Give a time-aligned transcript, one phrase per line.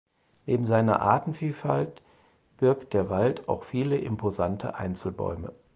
[0.47, 2.01] Neben seiner Artenvielfalt
[2.57, 5.51] birgt der Wald auch viele imposante Einzelbäume.